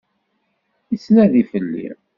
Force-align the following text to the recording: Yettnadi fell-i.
Yettnadi 0.91 1.43
fell-i. 1.49 1.87